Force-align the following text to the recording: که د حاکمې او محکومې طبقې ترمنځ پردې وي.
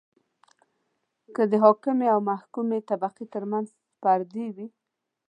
که 1.35 1.43
د 1.51 1.53
حاکمې 1.63 2.07
او 2.13 2.19
محکومې 2.29 2.79
طبقې 2.89 3.25
ترمنځ 3.33 3.67
پردې 4.01 4.47
وي. 4.55 4.67